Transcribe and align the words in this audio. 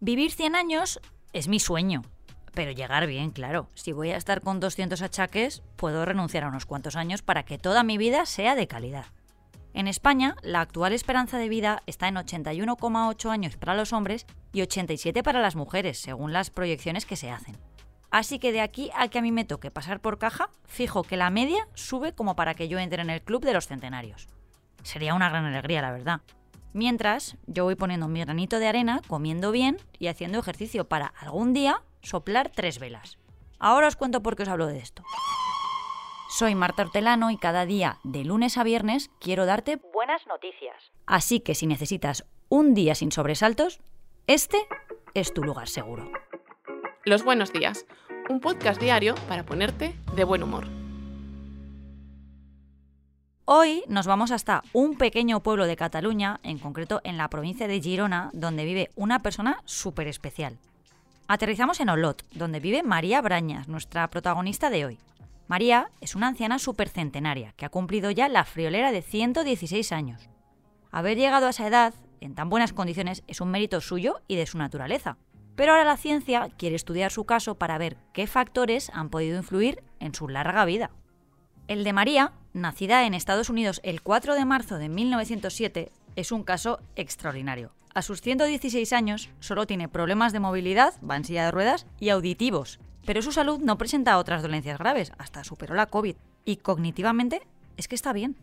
Vivir 0.00 0.32
100 0.32 0.56
años 0.56 1.00
es 1.34 1.48
mi 1.48 1.60
sueño, 1.60 2.02
pero 2.54 2.70
llegar 2.70 3.06
bien, 3.06 3.30
claro. 3.30 3.68
Si 3.74 3.92
voy 3.92 4.10
a 4.10 4.16
estar 4.16 4.40
con 4.40 4.58
200 4.58 5.02
achaques, 5.02 5.62
puedo 5.76 6.04
renunciar 6.04 6.44
a 6.44 6.48
unos 6.48 6.64
cuantos 6.64 6.96
años 6.96 7.20
para 7.20 7.42
que 7.42 7.58
toda 7.58 7.82
mi 7.82 7.98
vida 7.98 8.24
sea 8.24 8.54
de 8.54 8.66
calidad. 8.66 9.04
En 9.74 9.86
España, 9.86 10.34
la 10.42 10.62
actual 10.62 10.92
esperanza 10.92 11.36
de 11.36 11.50
vida 11.50 11.82
está 11.86 12.08
en 12.08 12.14
81,8 12.14 13.30
años 13.30 13.56
para 13.58 13.74
los 13.74 13.92
hombres 13.92 14.26
y 14.52 14.62
87 14.62 15.22
para 15.22 15.42
las 15.42 15.56
mujeres, 15.56 16.00
según 16.00 16.32
las 16.32 16.48
proyecciones 16.48 17.04
que 17.04 17.16
se 17.16 17.30
hacen. 17.30 17.58
Así 18.10 18.38
que 18.38 18.50
de 18.50 18.62
aquí 18.62 18.90
a 18.96 19.08
que 19.08 19.18
a 19.18 19.22
mí 19.22 19.30
me 19.30 19.44
toque 19.44 19.70
pasar 19.70 20.00
por 20.00 20.18
caja, 20.18 20.48
fijo 20.64 21.02
que 21.02 21.18
la 21.18 21.28
media 21.28 21.68
sube 21.74 22.14
como 22.14 22.34
para 22.34 22.54
que 22.54 22.68
yo 22.68 22.78
entre 22.78 23.02
en 23.02 23.10
el 23.10 23.20
club 23.20 23.44
de 23.44 23.52
los 23.52 23.66
centenarios. 23.66 24.26
Sería 24.82 25.14
una 25.14 25.28
gran 25.28 25.44
alegría, 25.44 25.82
la 25.82 25.92
verdad. 25.92 26.22
Mientras, 26.72 27.36
yo 27.46 27.64
voy 27.64 27.74
poniendo 27.74 28.08
mi 28.08 28.20
granito 28.20 28.58
de 28.58 28.68
arena, 28.68 29.00
comiendo 29.08 29.50
bien 29.50 29.78
y 29.98 30.08
haciendo 30.08 30.38
ejercicio 30.38 30.88
para 30.88 31.06
algún 31.18 31.52
día 31.52 31.82
soplar 32.02 32.50
tres 32.54 32.78
velas. 32.78 33.18
Ahora 33.58 33.88
os 33.88 33.96
cuento 33.96 34.22
por 34.22 34.36
qué 34.36 34.44
os 34.44 34.48
hablo 34.48 34.66
de 34.66 34.78
esto. 34.78 35.02
Soy 36.28 36.54
Marta 36.54 36.82
Hortelano 36.82 37.30
y 37.30 37.38
cada 37.38 37.64
día, 37.64 37.98
de 38.04 38.22
lunes 38.22 38.58
a 38.58 38.62
viernes, 38.62 39.10
quiero 39.18 39.46
darte 39.46 39.80
buenas 39.92 40.26
noticias. 40.26 40.92
Así 41.06 41.40
que 41.40 41.54
si 41.54 41.66
necesitas 41.66 42.24
un 42.48 42.74
día 42.74 42.94
sin 42.94 43.10
sobresaltos, 43.10 43.80
este 44.26 44.58
es 45.14 45.32
tu 45.32 45.42
lugar 45.42 45.68
seguro. 45.68 46.10
Los 47.04 47.24
buenos 47.24 47.52
días, 47.52 47.86
un 48.28 48.40
podcast 48.40 48.80
diario 48.80 49.14
para 49.26 49.46
ponerte 49.46 49.96
de 50.14 50.24
buen 50.24 50.42
humor. 50.42 50.77
Hoy 53.50 53.82
nos 53.88 54.06
vamos 54.06 54.30
hasta 54.30 54.62
un 54.74 54.98
pequeño 54.98 55.42
pueblo 55.42 55.64
de 55.64 55.74
Cataluña, 55.74 56.38
en 56.42 56.58
concreto 56.58 57.00
en 57.02 57.16
la 57.16 57.30
provincia 57.30 57.66
de 57.66 57.80
Girona, 57.80 58.28
donde 58.34 58.66
vive 58.66 58.90
una 58.94 59.20
persona 59.20 59.62
súper 59.64 60.06
especial. 60.06 60.58
Aterrizamos 61.28 61.80
en 61.80 61.88
Olot, 61.88 62.26
donde 62.34 62.60
vive 62.60 62.82
María 62.82 63.22
Brañas, 63.22 63.66
nuestra 63.66 64.10
protagonista 64.10 64.68
de 64.68 64.84
hoy. 64.84 64.98
María 65.46 65.90
es 66.02 66.14
una 66.14 66.26
anciana 66.26 66.58
supercentenaria 66.58 67.54
que 67.56 67.64
ha 67.64 67.70
cumplido 67.70 68.10
ya 68.10 68.28
la 68.28 68.44
friolera 68.44 68.92
de 68.92 69.00
116 69.00 69.92
años. 69.92 70.28
Haber 70.90 71.16
llegado 71.16 71.46
a 71.46 71.50
esa 71.50 71.66
edad, 71.66 71.94
en 72.20 72.34
tan 72.34 72.50
buenas 72.50 72.74
condiciones, 72.74 73.22
es 73.28 73.40
un 73.40 73.50
mérito 73.50 73.80
suyo 73.80 74.20
y 74.28 74.36
de 74.36 74.44
su 74.44 74.58
naturaleza. 74.58 75.16
Pero 75.56 75.72
ahora 75.72 75.86
la 75.86 75.96
ciencia 75.96 76.50
quiere 76.58 76.76
estudiar 76.76 77.10
su 77.10 77.24
caso 77.24 77.54
para 77.54 77.78
ver 77.78 77.96
qué 78.12 78.26
factores 78.26 78.90
han 78.90 79.08
podido 79.08 79.38
influir 79.38 79.82
en 80.00 80.14
su 80.14 80.28
larga 80.28 80.66
vida. 80.66 80.90
El 81.68 81.84
de 81.84 81.92
María, 81.92 82.32
nacida 82.54 83.04
en 83.04 83.12
Estados 83.12 83.50
Unidos 83.50 83.82
el 83.84 84.00
4 84.00 84.34
de 84.34 84.46
marzo 84.46 84.78
de 84.78 84.88
1907, 84.88 85.92
es 86.16 86.32
un 86.32 86.42
caso 86.42 86.80
extraordinario. 86.96 87.72
A 87.92 88.00
sus 88.00 88.22
116 88.22 88.90
años 88.94 89.28
solo 89.38 89.66
tiene 89.66 89.86
problemas 89.86 90.32
de 90.32 90.40
movilidad, 90.40 90.94
va 91.08 91.16
en 91.16 91.26
silla 91.26 91.44
de 91.44 91.50
ruedas 91.50 91.86
y 92.00 92.08
auditivos, 92.08 92.80
pero 93.04 93.20
su 93.20 93.32
salud 93.32 93.60
no 93.60 93.76
presenta 93.76 94.16
otras 94.16 94.40
dolencias 94.40 94.78
graves, 94.78 95.12
hasta 95.18 95.44
superó 95.44 95.74
la 95.74 95.84
COVID. 95.84 96.16
Y 96.46 96.56
cognitivamente 96.56 97.42
es 97.76 97.86
que 97.86 97.96
está 97.96 98.14
bien. 98.14 98.38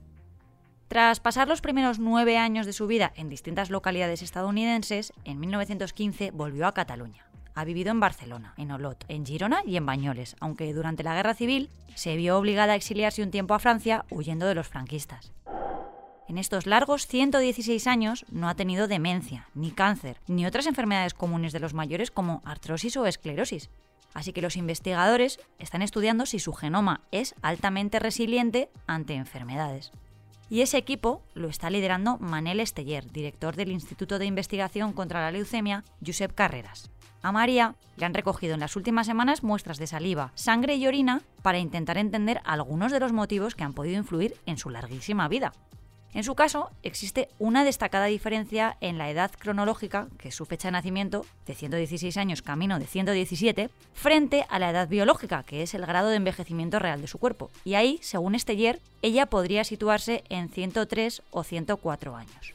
Tras 0.87 1.19
pasar 1.19 1.47
los 1.47 1.61
primeros 1.61 1.97
nueve 1.97 2.37
años 2.37 2.67
de 2.67 2.73
su 2.73 2.85
vida 2.85 3.11
en 3.15 3.29
distintas 3.29 3.71
localidades 3.71 4.21
estadounidenses, 4.21 5.13
en 5.23 5.39
1915 5.39 6.29
volvió 6.29 6.67
a 6.67 6.75
Cataluña. 6.75 7.24
Ha 7.55 7.63
vivido 7.65 7.91
en 7.91 7.99
Barcelona, 7.99 8.53
en 8.57 8.71
Olot, 8.71 9.03
en 9.07 9.25
Girona 9.25 9.61
y 9.65 9.77
en 9.77 9.85
Bañoles, 9.85 10.35
aunque 10.39 10.73
durante 10.73 11.03
la 11.03 11.15
Guerra 11.15 11.33
Civil 11.33 11.69
se 11.95 12.15
vio 12.17 12.37
obligada 12.37 12.73
a 12.73 12.75
exiliarse 12.75 13.23
un 13.23 13.31
tiempo 13.31 13.53
a 13.53 13.59
Francia 13.59 14.05
huyendo 14.11 14.45
de 14.45 14.55
los 14.55 14.67
franquistas. 14.67 15.31
En 16.27 16.37
estos 16.37 16.65
largos 16.65 17.07
116 17.07 17.87
años 17.87 18.25
no 18.29 18.49
ha 18.49 18.55
tenido 18.55 18.87
demencia, 18.87 19.47
ni 19.53 19.71
cáncer, 19.71 20.19
ni 20.27 20.45
otras 20.45 20.67
enfermedades 20.67 21.13
comunes 21.13 21.53
de 21.53 21.59
los 21.59 21.73
mayores 21.73 22.11
como 22.11 22.41
artrosis 22.45 22.97
o 22.97 23.05
esclerosis, 23.05 23.69
Así 24.15 24.31
que 24.31 24.41
los 24.41 24.55
investigadores 24.55 25.39
están 25.59 25.81
estudiando 25.81 26.25
si 26.25 26.39
su 26.39 26.53
genoma 26.53 27.01
es 27.11 27.35
altamente 27.41 27.99
resiliente 27.99 28.69
ante 28.87 29.13
enfermedades. 29.13 29.91
Y 30.49 30.61
ese 30.61 30.77
equipo 30.77 31.23
lo 31.33 31.49
está 31.49 31.69
liderando 31.69 32.17
Manel 32.19 32.59
Esteller, 32.59 33.11
director 33.11 33.55
del 33.55 33.71
Instituto 33.71 34.19
de 34.19 34.25
Investigación 34.25 34.93
contra 34.93 35.21
la 35.21 35.31
Leucemia, 35.31 35.83
Josep 36.05 36.33
Carreras. 36.33 36.91
A 37.23 37.31
María 37.31 37.75
le 37.97 38.05
han 38.05 38.13
recogido 38.13 38.53
en 38.53 38.59
las 38.59 38.75
últimas 38.75 39.07
semanas 39.07 39.43
muestras 39.43 39.79
de 39.79 39.87
saliva, 39.87 40.31
sangre 40.35 40.75
y 40.75 40.85
orina 40.85 41.23
para 41.41 41.57
intentar 41.57 41.97
entender 41.97 42.39
algunos 42.45 42.91
de 42.91 42.99
los 42.99 43.13
motivos 43.13 43.55
que 43.55 43.63
han 43.63 43.73
podido 43.73 43.97
influir 43.97 44.35
en 44.45 44.57
su 44.59 44.69
larguísima 44.69 45.27
vida. 45.27 45.51
En 46.15 46.23
su 46.23 46.33
caso, 46.33 46.71
existe 46.81 47.27
una 47.39 47.65
destacada 47.65 48.05
diferencia 48.05 48.77
en 48.79 48.97
la 48.97 49.09
edad 49.09 49.31
cronológica, 49.37 50.07
que 50.17 50.29
es 50.29 50.35
su 50.35 50.45
fecha 50.45 50.69
de 50.69 50.71
nacimiento, 50.71 51.25
de 51.45 51.55
116 51.55 52.15
años 52.15 52.41
camino 52.41 52.79
de 52.79 52.87
117, 52.87 53.69
frente 53.93 54.45
a 54.47 54.57
la 54.57 54.69
edad 54.69 54.87
biológica, 54.87 55.43
que 55.43 55.61
es 55.61 55.73
el 55.73 55.85
grado 55.85 56.07
de 56.07 56.15
envejecimiento 56.15 56.79
real 56.79 57.01
de 57.01 57.07
su 57.07 57.17
cuerpo. 57.17 57.51
Y 57.65 57.73
ahí, 57.73 57.99
según 58.01 58.33
Esteller, 58.33 58.79
ella 59.01 59.25
podría 59.25 59.65
situarse 59.65 60.23
en 60.29 60.47
103 60.47 61.21
o 61.31 61.43
104 61.43 62.15
años. 62.15 62.53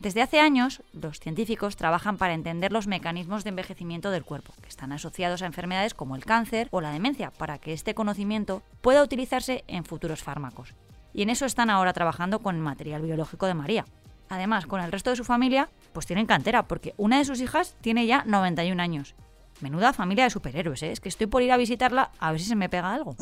Desde 0.00 0.22
hace 0.22 0.40
años, 0.40 0.82
los 0.92 1.20
científicos 1.20 1.76
trabajan 1.76 2.16
para 2.16 2.34
entender 2.34 2.72
los 2.72 2.88
mecanismos 2.88 3.44
de 3.44 3.50
envejecimiento 3.50 4.10
del 4.10 4.24
cuerpo, 4.24 4.52
que 4.62 4.68
están 4.68 4.90
asociados 4.90 5.42
a 5.42 5.46
enfermedades 5.46 5.94
como 5.94 6.16
el 6.16 6.24
cáncer 6.24 6.66
o 6.72 6.80
la 6.80 6.90
demencia, 6.90 7.30
para 7.30 7.58
que 7.58 7.72
este 7.72 7.94
conocimiento 7.94 8.64
pueda 8.80 9.04
utilizarse 9.04 9.62
en 9.68 9.84
futuros 9.84 10.24
fármacos 10.24 10.74
y 11.20 11.22
en 11.22 11.28
eso 11.28 11.44
están 11.44 11.68
ahora 11.68 11.92
trabajando 11.92 12.38
con 12.38 12.56
el 12.56 12.62
material 12.62 13.02
biológico 13.02 13.44
de 13.44 13.52
María. 13.52 13.84
Además, 14.30 14.64
con 14.64 14.80
el 14.80 14.90
resto 14.90 15.10
de 15.10 15.16
su 15.16 15.24
familia, 15.24 15.68
pues 15.92 16.06
tienen 16.06 16.24
cantera, 16.24 16.66
porque 16.66 16.94
una 16.96 17.18
de 17.18 17.26
sus 17.26 17.42
hijas 17.42 17.76
tiene 17.82 18.06
ya 18.06 18.24
91 18.24 18.82
años. 18.82 19.14
Menuda 19.60 19.92
familia 19.92 20.24
de 20.24 20.30
superhéroes, 20.30 20.82
¿eh? 20.82 20.92
Es 20.92 21.00
que 21.00 21.10
estoy 21.10 21.26
por 21.26 21.42
ir 21.42 21.52
a 21.52 21.58
visitarla 21.58 22.10
a 22.20 22.30
ver 22.32 22.40
si 22.40 22.46
se 22.46 22.56
me 22.56 22.70
pega 22.70 22.94
algo. 22.94 23.16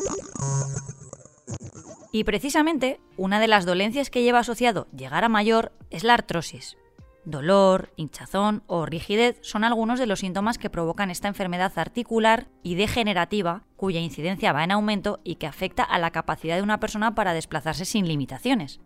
Y 2.12 2.22
precisamente, 2.22 3.00
una 3.16 3.40
de 3.40 3.48
las 3.48 3.66
dolencias 3.66 4.10
que 4.10 4.22
lleva 4.22 4.38
asociado 4.38 4.86
llegar 4.96 5.24
a 5.24 5.28
mayor 5.28 5.72
es 5.90 6.04
la 6.04 6.14
artrosis. 6.14 6.76
Dolor, 7.24 7.92
hinchazón 7.96 8.62
o 8.66 8.86
rigidez 8.86 9.38
son 9.42 9.64
algunos 9.64 9.98
de 9.98 10.06
los 10.06 10.20
síntomas 10.20 10.56
que 10.56 10.70
provocan 10.70 11.10
esta 11.10 11.28
enfermedad 11.28 11.72
articular 11.76 12.48
y 12.62 12.74
degenerativa 12.74 13.64
cuya 13.76 14.00
incidencia 14.00 14.52
va 14.52 14.64
en 14.64 14.70
aumento 14.70 15.20
y 15.24 15.36
que 15.36 15.46
afecta 15.46 15.82
a 15.82 15.98
la 15.98 16.10
capacidad 16.10 16.56
de 16.56 16.62
una 16.62 16.80
persona 16.80 17.14
para 17.14 17.34
desplazarse 17.34 17.84
sin 17.84 18.08
limitaciones. 18.08 18.80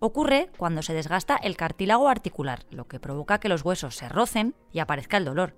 Ocurre 0.00 0.50
cuando 0.56 0.82
se 0.82 0.94
desgasta 0.94 1.36
el 1.36 1.56
cartílago 1.56 2.08
articular, 2.08 2.64
lo 2.70 2.86
que 2.86 3.00
provoca 3.00 3.40
que 3.40 3.48
los 3.48 3.64
huesos 3.64 3.96
se 3.96 4.08
rocen 4.08 4.54
y 4.72 4.78
aparezca 4.78 5.16
el 5.16 5.24
dolor. 5.24 5.56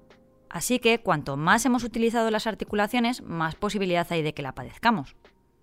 Así 0.48 0.78
que 0.78 1.00
cuanto 1.00 1.36
más 1.36 1.66
hemos 1.66 1.84
utilizado 1.84 2.30
las 2.30 2.46
articulaciones, 2.46 3.22
más 3.22 3.54
posibilidad 3.54 4.06
hay 4.10 4.22
de 4.22 4.32
que 4.32 4.42
la 4.42 4.54
padezcamos. 4.54 5.14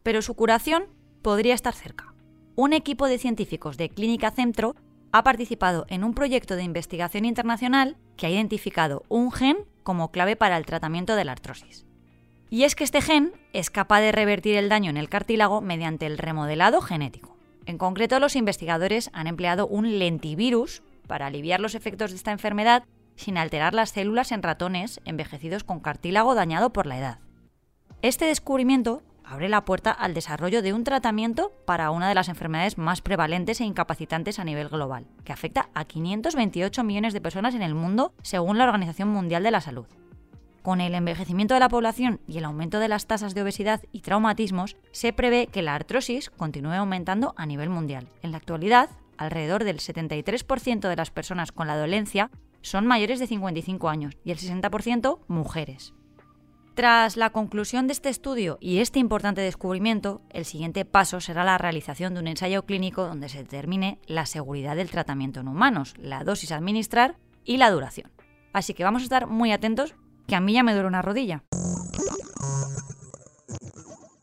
Pero 0.03 0.21
su 0.21 0.35
curación 0.35 0.85
podría 1.23 1.55
estar 1.55 1.73
cerca. 1.73 2.13
Un 2.55 2.73
equipo 2.73 3.07
de 3.07 3.17
científicos 3.17 3.77
de 3.77 3.89
Clínica 3.89 4.31
Centro 4.31 4.75
ha 5.11 5.23
participado 5.23 5.85
en 5.89 6.03
un 6.03 6.13
proyecto 6.13 6.55
de 6.55 6.63
investigación 6.63 7.25
internacional 7.25 7.97
que 8.15 8.27
ha 8.27 8.29
identificado 8.29 9.03
un 9.09 9.31
gen 9.31 9.57
como 9.83 10.11
clave 10.11 10.35
para 10.35 10.57
el 10.57 10.65
tratamiento 10.65 11.15
de 11.15 11.25
la 11.25 11.31
artrosis. 11.31 11.85
Y 12.49 12.63
es 12.63 12.75
que 12.75 12.83
este 12.83 13.01
gen 13.01 13.33
es 13.53 13.69
capaz 13.69 14.01
de 14.01 14.11
revertir 14.11 14.55
el 14.55 14.69
daño 14.69 14.89
en 14.89 14.97
el 14.97 15.09
cartílago 15.09 15.61
mediante 15.61 16.05
el 16.05 16.17
remodelado 16.17 16.81
genético. 16.81 17.37
En 17.65 17.77
concreto, 17.77 18.19
los 18.19 18.35
investigadores 18.35 19.09
han 19.13 19.27
empleado 19.27 19.67
un 19.67 19.99
lentivirus 19.99 20.81
para 21.07 21.27
aliviar 21.27 21.59
los 21.59 21.75
efectos 21.75 22.11
de 22.11 22.17
esta 22.17 22.31
enfermedad 22.31 22.83
sin 23.15 23.37
alterar 23.37 23.73
las 23.73 23.89
células 23.89 24.31
en 24.31 24.43
ratones 24.43 25.01
envejecidos 25.03 25.63
con 25.63 25.79
cartílago 25.79 26.35
dañado 26.35 26.71
por 26.71 26.85
la 26.85 26.97
edad. 26.97 27.19
Este 28.01 28.25
descubrimiento 28.25 29.01
abre 29.29 29.49
la 29.49 29.65
puerta 29.65 29.91
al 29.91 30.13
desarrollo 30.13 30.61
de 30.61 30.73
un 30.73 30.83
tratamiento 30.83 31.51
para 31.65 31.91
una 31.91 32.07
de 32.07 32.15
las 32.15 32.29
enfermedades 32.29 32.77
más 32.77 33.01
prevalentes 33.01 33.59
e 33.59 33.65
incapacitantes 33.65 34.39
a 34.39 34.43
nivel 34.43 34.69
global, 34.69 35.05
que 35.23 35.33
afecta 35.33 35.69
a 35.73 35.85
528 35.85 36.83
millones 36.83 37.13
de 37.13 37.21
personas 37.21 37.53
en 37.53 37.61
el 37.61 37.75
mundo 37.75 38.13
según 38.21 38.57
la 38.57 38.63
Organización 38.63 39.09
Mundial 39.09 39.43
de 39.43 39.51
la 39.51 39.61
Salud. 39.61 39.87
Con 40.61 40.81
el 40.81 40.95
envejecimiento 40.95 41.53
de 41.53 41.59
la 41.59 41.69
población 41.69 42.19
y 42.27 42.37
el 42.37 42.45
aumento 42.45 42.79
de 42.79 42.87
las 42.87 43.05
tasas 43.05 43.33
de 43.33 43.41
obesidad 43.41 43.81
y 43.91 44.01
traumatismos, 44.01 44.75
se 44.91 45.13
prevé 45.13 45.47
que 45.47 45.61
la 45.61 45.75
artrosis 45.75 46.29
continúe 46.29 46.73
aumentando 46.73 47.33
a 47.37 47.45
nivel 47.45 47.69
mundial. 47.69 48.07
En 48.21 48.31
la 48.31 48.37
actualidad, 48.37 48.89
alrededor 49.17 49.63
del 49.63 49.79
73% 49.79 50.89
de 50.89 50.95
las 50.95 51.11
personas 51.11 51.51
con 51.51 51.67
la 51.67 51.77
dolencia 51.77 52.31
son 52.61 52.85
mayores 52.85 53.19
de 53.19 53.27
55 53.27 53.87
años 53.87 54.17
y 54.23 54.31
el 54.31 54.37
60% 54.37 55.19
mujeres. 55.27 55.93
Tras 56.77 57.17
la 57.17 57.31
conclusión 57.31 57.87
de 57.87 57.93
este 57.93 58.09
estudio 58.09 58.59
y 58.61 58.81
este 58.81 58.99
importante 58.99 59.41
descubrimiento, 59.41 60.21
el 60.29 60.45
siguiente 60.45 60.85
paso 60.85 61.19
será 61.19 61.43
la 61.43 61.57
realización 61.57 62.13
de 62.13 62.19
un 62.19 62.27
ensayo 62.27 62.67
clínico 62.67 63.07
donde 63.07 63.29
se 63.29 63.39
determine 63.39 63.99
la 64.05 64.27
seguridad 64.27 64.75
del 64.75 64.91
tratamiento 64.91 65.39
en 65.39 65.47
humanos, 65.47 65.95
la 65.97 66.23
dosis 66.23 66.51
a 66.51 66.57
administrar 66.57 67.17
y 67.43 67.57
la 67.57 67.71
duración. 67.71 68.11
Así 68.53 68.75
que 68.75 68.83
vamos 68.83 69.01
a 69.01 69.05
estar 69.05 69.25
muy 69.25 69.51
atentos, 69.51 69.95
que 70.27 70.35
a 70.35 70.39
mí 70.39 70.53
ya 70.53 70.61
me 70.61 70.73
duele 70.73 70.87
una 70.87 71.01
rodilla. 71.01 71.43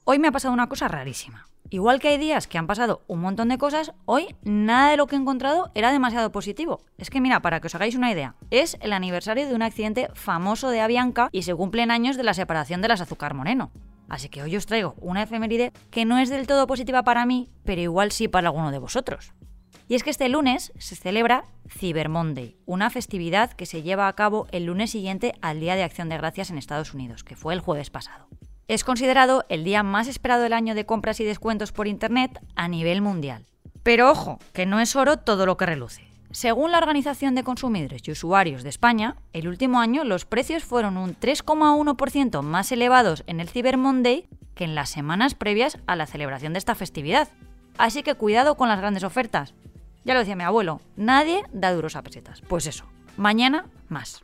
Hoy 0.05 0.21
me 0.21 0.29
ha 0.29 0.33
pasado 0.33 0.55
una 0.55 0.69
cosa 0.69 0.87
rarísima. 0.87 1.49
Igual 1.71 1.99
que 1.99 2.09
hay 2.09 2.19
días 2.19 2.47
que 2.47 2.59
han 2.59 2.67
pasado 2.67 3.03
un 3.07 3.21
montón 3.21 3.49
de 3.49 3.59
cosas, 3.59 3.93
hoy 4.05 4.37
nada 4.43 4.91
de 4.91 4.97
lo 4.97 5.07
que 5.07 5.17
he 5.17 5.19
encontrado 5.19 5.71
era 5.75 5.93
demasiado 5.93 6.31
positivo. 6.31 6.81
Es 6.99 7.11
que 7.11 7.21
mira, 7.21 7.41
para 7.41 7.61
que 7.61 7.67
os 7.67 7.75
hagáis 7.75 7.97
una 7.97 8.13
idea, 8.13 8.37
es 8.51 8.77
el 8.81 8.93
aniversario 8.93 9.49
de 9.49 9.55
un 9.55 9.63
accidente 9.63 10.09
famoso 10.15 10.69
de 10.69 10.81
Avianca 10.81 11.29
y 11.33 11.43
se 11.43 11.55
cumplen 11.55 11.91
años 11.91 12.17
de 12.17 12.23
la 12.23 12.35
separación 12.35 12.83
de 12.83 12.89
las 12.89 13.01
azúcar 13.01 13.35
moreno. 13.35 13.73
Así 14.09 14.29
que 14.29 14.43
hoy 14.43 14.55
os 14.57 14.67
traigo 14.67 14.95
una 15.01 15.23
efeméride 15.23 15.73
que 15.91 16.05
no 16.05 16.19
es 16.19 16.29
del 16.29 16.47
todo 16.47 16.67
positiva 16.67 17.03
para 17.03 17.25
mí, 17.25 17.51
pero 17.65 17.81
igual 17.81 18.13
sí 18.13 18.29
para 18.29 18.49
alguno 18.49 18.71
de 18.71 18.79
vosotros. 18.79 19.33
Y 19.89 19.95
es 19.95 20.03
que 20.03 20.11
este 20.11 20.29
lunes 20.29 20.73
se 20.79 20.97
celebra 20.97 21.45
Cyber 21.69 22.09
Monday, 22.09 22.57
una 22.67 22.91
festividad 22.91 23.53
que 23.53 23.67
se 23.67 23.83
lleva 23.83 24.09
a 24.09 24.15
cabo 24.15 24.47
el 24.51 24.67
lunes 24.67 24.91
siguiente 24.91 25.35
al 25.41 25.61
Día 25.61 25.77
de 25.77 25.83
Acción 25.83 26.09
de 26.09 26.19
Gracias 26.19 26.51
en 26.51 26.59
Estados 26.59 26.95
Unidos, 26.95 27.25
que 27.25 27.37
fue 27.37 27.53
el 27.55 27.61
jueves 27.61 27.91
pasado. 27.91 28.29
Es 28.67 28.83
considerado 28.83 29.45
el 29.51 29.63
día 29.63 29.83
más 29.83 30.09
esperado 30.09 30.43
del 30.43 30.55
año 30.55 30.75
de 30.75 30.87
compras 30.87 31.21
y 31.21 31.25
descuentos 31.25 31.71
por 31.71 31.87
Internet 31.87 32.41
a 32.57 32.67
nivel 32.67 33.03
mundial. 33.03 33.45
Pero 33.83 34.11
ojo, 34.11 34.39
que 34.55 34.65
no 34.65 34.81
es 34.81 34.97
oro 34.97 35.19
todo 35.19 35.45
lo 35.45 35.59
que 35.59 35.67
reluce. 35.67 36.03
Según 36.31 36.73
la 36.73 36.79
Organización 36.79 37.35
de 37.35 37.45
Consumidores 37.45 38.01
y 38.07 38.11
Usuarios 38.11 38.63
de 38.63 38.71
España, 38.71 39.17
el 39.35 39.49
último 39.49 39.81
año 39.81 40.03
los 40.03 40.25
precios 40.25 40.65
fueron 40.65 40.97
un 40.97 41.15
3,1% 41.15 42.41
más 42.41 42.73
elevados 42.73 43.23
en 43.27 43.41
el 43.41 43.51
Cyber 43.51 43.77
Monday 43.77 44.27
que 44.55 44.65
en 44.65 44.75
las 44.75 44.89
semanas 44.89 45.35
previas 45.35 45.79
a 45.87 45.95
la 45.95 46.07
celebración 46.07 46.55
de 46.55 46.59
esta 46.59 46.75
festividad. 46.75 47.29
Así 47.77 48.03
que 48.03 48.15
cuidado 48.15 48.57
con 48.57 48.71
las 48.71 48.79
grandes 48.79 49.05
ofertas. 49.05 49.53
Ya 50.05 50.15
lo 50.15 50.21
decía 50.21 50.37
mi 50.37 50.45
abuelo, 50.45 50.81
nadie 50.97 51.43
da 51.53 51.73
duros 51.73 51.97
a 51.97 52.03
pesetas. 52.03 52.41
Pues 52.41 52.67
eso, 52.67 52.87
mañana 53.19 53.67
más. 53.89 54.24